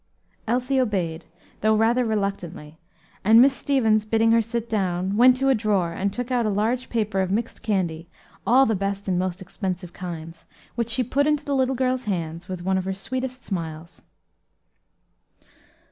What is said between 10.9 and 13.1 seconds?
put into the little girl's hands with one of her